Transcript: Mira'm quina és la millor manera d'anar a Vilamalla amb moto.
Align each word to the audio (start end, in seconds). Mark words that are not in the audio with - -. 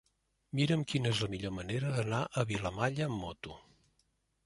Mira'm 0.59 0.85
quina 0.93 1.11
és 1.17 1.21
la 1.25 1.29
millor 1.35 1.53
manera 1.59 1.93
d'anar 1.99 2.25
a 2.43 2.49
Vilamalla 2.55 3.11
amb 3.11 3.25
moto. 3.29 3.63